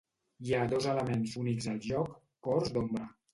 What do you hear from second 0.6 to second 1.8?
dos elements únics al